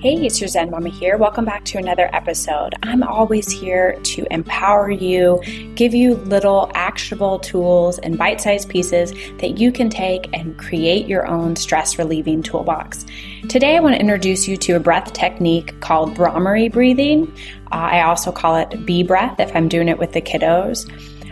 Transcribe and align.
Hey, 0.00 0.14
it's 0.24 0.40
your 0.40 0.46
Zen 0.46 0.70
Mama 0.70 0.90
here. 0.90 1.16
Welcome 1.16 1.44
back 1.44 1.64
to 1.64 1.78
another 1.78 2.08
episode. 2.12 2.72
I'm 2.84 3.02
always 3.02 3.50
here 3.50 3.98
to 4.00 4.24
empower 4.30 4.92
you, 4.92 5.42
give 5.74 5.92
you 5.92 6.14
little 6.14 6.70
actionable 6.76 7.40
tools 7.40 7.98
and 7.98 8.16
bite 8.16 8.40
sized 8.40 8.68
pieces 8.68 9.10
that 9.38 9.58
you 9.58 9.72
can 9.72 9.90
take 9.90 10.32
and 10.32 10.56
create 10.56 11.08
your 11.08 11.26
own 11.26 11.56
stress 11.56 11.98
relieving 11.98 12.44
toolbox. 12.44 13.06
Today, 13.48 13.76
I 13.76 13.80
want 13.80 13.96
to 13.96 14.00
introduce 14.00 14.46
you 14.46 14.56
to 14.58 14.74
a 14.74 14.80
breath 14.80 15.12
technique 15.14 15.80
called 15.80 16.14
Bhramari 16.14 16.72
breathing. 16.72 17.26
Uh, 17.72 17.90
I 17.90 18.02
also 18.02 18.30
call 18.30 18.54
it 18.54 18.86
bee 18.86 19.02
breath 19.02 19.40
if 19.40 19.50
I'm 19.56 19.68
doing 19.68 19.88
it 19.88 19.98
with 19.98 20.12
the 20.12 20.22
kiddos. 20.22 20.88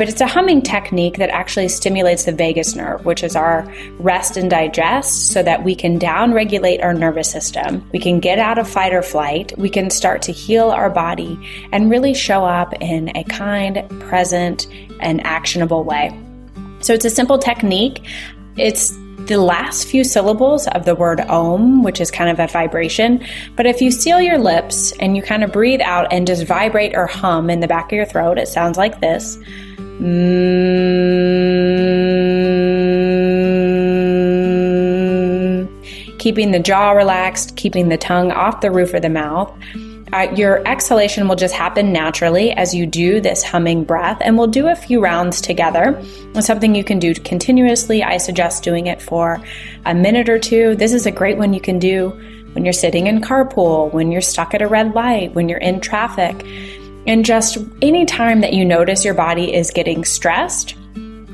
But 0.00 0.08
it's 0.08 0.22
a 0.22 0.26
humming 0.26 0.62
technique 0.62 1.18
that 1.18 1.28
actually 1.28 1.68
stimulates 1.68 2.24
the 2.24 2.32
vagus 2.32 2.74
nerve, 2.74 3.04
which 3.04 3.22
is 3.22 3.36
our 3.36 3.70
rest 3.98 4.38
and 4.38 4.48
digest, 4.48 5.28
so 5.28 5.42
that 5.42 5.62
we 5.62 5.74
can 5.74 5.98
down 5.98 6.32
regulate 6.32 6.80
our 6.80 6.94
nervous 6.94 7.30
system. 7.30 7.86
We 7.92 7.98
can 7.98 8.18
get 8.18 8.38
out 8.38 8.56
of 8.56 8.66
fight 8.66 8.94
or 8.94 9.02
flight. 9.02 9.52
We 9.58 9.68
can 9.68 9.90
start 9.90 10.22
to 10.22 10.32
heal 10.32 10.70
our 10.70 10.88
body 10.88 11.38
and 11.70 11.90
really 11.90 12.14
show 12.14 12.46
up 12.46 12.72
in 12.80 13.14
a 13.14 13.24
kind, 13.24 13.86
present, 14.00 14.66
and 15.00 15.22
actionable 15.26 15.84
way. 15.84 16.18
So 16.80 16.94
it's 16.94 17.04
a 17.04 17.10
simple 17.10 17.38
technique. 17.38 18.02
It's 18.56 18.96
the 19.26 19.36
last 19.36 19.86
few 19.86 20.02
syllables 20.02 20.66
of 20.68 20.86
the 20.86 20.94
word 20.94 21.20
om, 21.20 21.82
which 21.82 22.00
is 22.00 22.10
kind 22.10 22.30
of 22.30 22.40
a 22.40 22.50
vibration. 22.50 23.22
But 23.54 23.66
if 23.66 23.82
you 23.82 23.90
seal 23.90 24.22
your 24.22 24.38
lips 24.38 24.92
and 24.92 25.14
you 25.14 25.22
kind 25.22 25.44
of 25.44 25.52
breathe 25.52 25.82
out 25.82 26.10
and 26.10 26.26
just 26.26 26.46
vibrate 26.46 26.96
or 26.96 27.06
hum 27.06 27.50
in 27.50 27.60
the 27.60 27.68
back 27.68 27.92
of 27.92 27.96
your 27.96 28.06
throat, 28.06 28.38
it 28.38 28.48
sounds 28.48 28.78
like 28.78 29.02
this. 29.02 29.38
Mm. 30.00 31.28
Keeping 36.18 36.50
the 36.52 36.58
jaw 36.58 36.92
relaxed, 36.92 37.56
keeping 37.56 37.90
the 37.90 37.98
tongue 37.98 38.32
off 38.32 38.62
the 38.62 38.70
roof 38.70 38.94
of 38.94 39.02
the 39.02 39.10
mouth. 39.10 39.52
Uh, 40.12 40.26
your 40.34 40.66
exhalation 40.66 41.28
will 41.28 41.36
just 41.36 41.54
happen 41.54 41.92
naturally 41.92 42.50
as 42.52 42.74
you 42.74 42.84
do 42.84 43.20
this 43.20 43.44
humming 43.44 43.84
breath, 43.84 44.18
and 44.22 44.36
we'll 44.36 44.48
do 44.48 44.66
a 44.68 44.74
few 44.74 45.00
rounds 45.00 45.40
together. 45.40 45.96
It's 46.34 46.46
something 46.46 46.74
you 46.74 46.82
can 46.82 46.98
do 46.98 47.14
continuously. 47.14 48.02
I 48.02 48.16
suggest 48.16 48.64
doing 48.64 48.88
it 48.88 49.00
for 49.00 49.40
a 49.84 49.94
minute 49.94 50.28
or 50.28 50.38
two. 50.38 50.74
This 50.74 50.92
is 50.92 51.06
a 51.06 51.12
great 51.12 51.38
one 51.38 51.52
you 51.52 51.60
can 51.60 51.78
do 51.78 52.10
when 52.52 52.64
you're 52.64 52.72
sitting 52.72 53.06
in 53.06 53.20
carpool, 53.20 53.92
when 53.92 54.10
you're 54.10 54.20
stuck 54.20 54.54
at 54.54 54.62
a 54.62 54.66
red 54.66 54.94
light, 54.94 55.34
when 55.34 55.48
you're 55.48 55.58
in 55.58 55.80
traffic. 55.80 56.44
And 57.10 57.24
just 57.24 57.58
any 57.82 58.06
time 58.06 58.40
that 58.42 58.52
you 58.52 58.64
notice 58.64 59.04
your 59.04 59.14
body 59.14 59.52
is 59.52 59.72
getting 59.72 60.04
stressed 60.04 60.76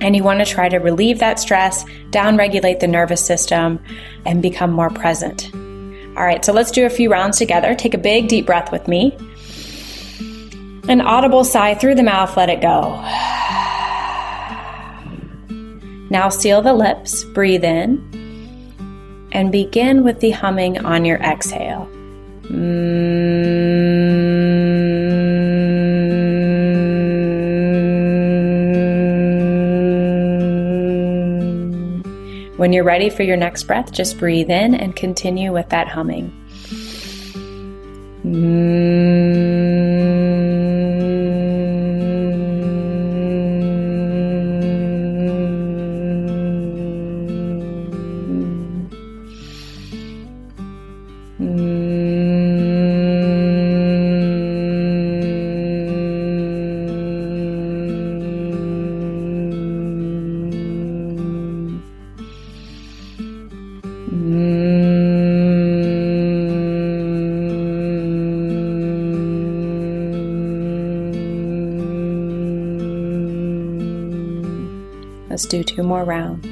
and 0.00 0.14
you 0.14 0.22
want 0.22 0.38
to 0.38 0.46
try 0.46 0.68
to 0.68 0.76
relieve 0.76 1.18
that 1.18 1.40
stress, 1.40 1.84
down 2.10 2.36
regulate 2.36 2.78
the 2.78 2.86
nervous 2.86 3.26
system, 3.26 3.82
and 4.24 4.40
become 4.40 4.70
more 4.70 4.88
present. 4.88 5.52
All 6.16 6.24
right, 6.24 6.44
so 6.44 6.52
let's 6.52 6.70
do 6.70 6.86
a 6.86 6.90
few 6.90 7.10
rounds 7.10 7.38
together. 7.38 7.74
Take 7.74 7.92
a 7.92 7.98
big 7.98 8.28
deep 8.28 8.46
breath 8.46 8.70
with 8.70 8.86
me. 8.86 9.18
An 10.88 11.00
audible 11.00 11.42
sigh 11.42 11.74
through 11.74 11.96
the 11.96 12.04
mouth, 12.04 12.36
let 12.36 12.50
it 12.50 12.60
go. 12.60 12.92
Now 16.08 16.28
seal 16.28 16.62
the 16.62 16.72
lips, 16.72 17.24
breathe 17.24 17.64
in, 17.64 17.98
and 19.32 19.50
begin 19.50 20.04
with 20.04 20.20
the 20.20 20.30
humming 20.30 20.84
on 20.84 21.04
your 21.04 21.18
exhale. 21.18 21.88
Mm-hmm. 22.42 23.13
When 32.56 32.72
you're 32.72 32.84
ready 32.84 33.10
for 33.10 33.24
your 33.24 33.36
next 33.36 33.64
breath, 33.64 33.92
just 33.92 34.18
breathe 34.18 34.50
in 34.50 34.74
and 34.74 34.94
continue 34.94 35.52
with 35.52 35.68
that 35.70 35.88
humming. 35.88 36.30
Mm-hmm. 38.24 39.63
Let's 75.34 75.46
do 75.46 75.64
two 75.64 75.82
more 75.82 76.04
rounds. 76.04 76.46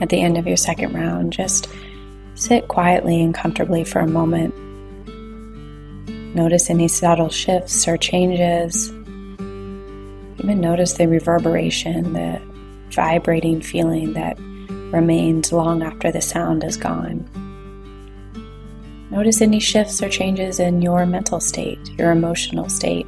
At 0.00 0.08
the 0.08 0.20
end 0.20 0.38
of 0.38 0.48
your 0.48 0.56
second 0.56 0.92
round, 0.92 1.32
just 1.32 1.68
sit 2.34 2.66
quietly 2.66 3.22
and 3.22 3.32
comfortably 3.32 3.84
for 3.84 4.00
a 4.00 4.08
moment 4.08 4.52
Notice 6.34 6.70
any 6.70 6.86
subtle 6.86 7.28
shifts 7.28 7.88
or 7.88 7.96
changes. 7.96 8.90
Even 10.38 10.60
notice 10.60 10.92
the 10.92 11.06
reverberation, 11.06 12.12
the 12.12 12.40
vibrating 12.90 13.60
feeling 13.60 14.12
that 14.12 14.38
remains 14.92 15.52
long 15.52 15.82
after 15.82 16.12
the 16.12 16.20
sound 16.20 16.62
is 16.62 16.76
gone. 16.76 17.28
Notice 19.10 19.42
any 19.42 19.58
shifts 19.58 20.00
or 20.02 20.08
changes 20.08 20.60
in 20.60 20.82
your 20.82 21.04
mental 21.04 21.40
state, 21.40 21.80
your 21.98 22.12
emotional 22.12 22.68
state. 22.68 23.06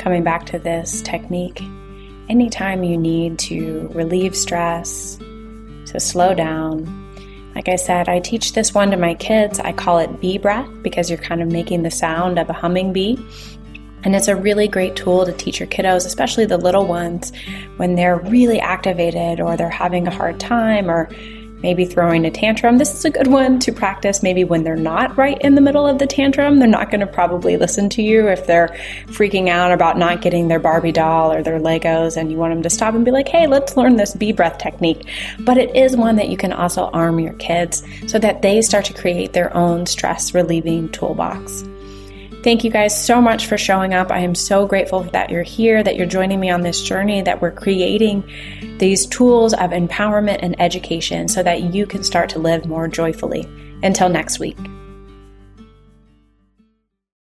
Coming 0.00 0.24
back 0.24 0.44
to 0.46 0.58
this 0.58 1.02
technique, 1.02 1.62
anytime 2.28 2.82
you 2.82 2.96
need 2.96 3.38
to 3.38 3.88
relieve 3.94 4.36
stress, 4.36 5.16
to 5.86 6.00
slow 6.00 6.34
down, 6.34 7.03
like 7.54 7.68
I 7.68 7.76
said, 7.76 8.08
I 8.08 8.18
teach 8.18 8.52
this 8.52 8.74
one 8.74 8.90
to 8.90 8.96
my 8.96 9.14
kids. 9.14 9.60
I 9.60 9.72
call 9.72 9.98
it 9.98 10.20
bee 10.20 10.38
breath 10.38 10.68
because 10.82 11.08
you're 11.08 11.18
kind 11.18 11.40
of 11.40 11.50
making 11.50 11.82
the 11.82 11.90
sound 11.90 12.38
of 12.38 12.50
a 12.50 12.52
humming 12.52 12.92
bee. 12.92 13.18
And 14.02 14.14
it's 14.14 14.28
a 14.28 14.36
really 14.36 14.68
great 14.68 14.96
tool 14.96 15.24
to 15.24 15.32
teach 15.32 15.60
your 15.60 15.68
kiddos, 15.68 16.04
especially 16.04 16.44
the 16.44 16.58
little 16.58 16.86
ones, 16.86 17.32
when 17.76 17.94
they're 17.94 18.18
really 18.18 18.60
activated 18.60 19.40
or 19.40 19.56
they're 19.56 19.70
having 19.70 20.06
a 20.06 20.10
hard 20.10 20.38
time 20.38 20.90
or 20.90 21.08
maybe 21.64 21.86
throwing 21.86 22.26
a 22.26 22.30
tantrum. 22.30 22.76
This 22.76 22.92
is 22.92 23.06
a 23.06 23.10
good 23.10 23.26
one 23.26 23.58
to 23.60 23.72
practice 23.72 24.22
maybe 24.22 24.44
when 24.44 24.64
they're 24.64 24.76
not 24.76 25.16
right 25.16 25.40
in 25.40 25.54
the 25.54 25.62
middle 25.62 25.86
of 25.86 25.98
the 25.98 26.06
tantrum. 26.06 26.58
They're 26.58 26.68
not 26.68 26.90
going 26.90 27.00
to 27.00 27.06
probably 27.06 27.56
listen 27.56 27.88
to 27.88 28.02
you 28.02 28.28
if 28.28 28.46
they're 28.46 28.68
freaking 29.06 29.48
out 29.48 29.72
about 29.72 29.96
not 29.96 30.20
getting 30.20 30.48
their 30.48 30.58
Barbie 30.58 30.92
doll 30.92 31.32
or 31.32 31.42
their 31.42 31.58
Legos 31.58 32.18
and 32.18 32.30
you 32.30 32.36
want 32.36 32.52
them 32.52 32.62
to 32.62 32.68
stop 32.68 32.94
and 32.94 33.02
be 33.02 33.10
like, 33.10 33.28
hey, 33.28 33.46
let's 33.46 33.78
learn 33.78 33.96
this 33.96 34.14
bee 34.14 34.30
breath 34.30 34.58
technique. 34.58 35.08
But 35.40 35.56
it 35.56 35.74
is 35.74 35.96
one 35.96 36.16
that 36.16 36.28
you 36.28 36.36
can 36.36 36.52
also 36.52 36.90
arm 36.90 37.18
your 37.18 37.32
kids 37.32 37.82
so 38.08 38.18
that 38.18 38.42
they 38.42 38.60
start 38.60 38.84
to 38.84 38.92
create 38.92 39.32
their 39.32 39.56
own 39.56 39.86
stress 39.86 40.34
relieving 40.34 40.90
toolbox. 40.90 41.64
Thank 42.44 42.62
you 42.62 42.70
guys 42.70 43.06
so 43.06 43.22
much 43.22 43.46
for 43.46 43.56
showing 43.56 43.94
up. 43.94 44.12
I 44.12 44.18
am 44.18 44.34
so 44.34 44.66
grateful 44.66 45.04
that 45.04 45.30
you're 45.30 45.42
here, 45.42 45.82
that 45.82 45.96
you're 45.96 46.04
joining 46.06 46.38
me 46.38 46.50
on 46.50 46.60
this 46.60 46.82
journey, 46.82 47.22
that 47.22 47.40
we're 47.40 47.50
creating 47.50 48.22
these 48.76 49.06
tools 49.06 49.54
of 49.54 49.70
empowerment 49.70 50.40
and 50.42 50.54
education 50.60 51.26
so 51.26 51.42
that 51.42 51.72
you 51.72 51.86
can 51.86 52.04
start 52.04 52.28
to 52.28 52.38
live 52.38 52.66
more 52.66 52.86
joyfully. 52.86 53.48
Until 53.82 54.10
next 54.10 54.40
week. 54.40 54.58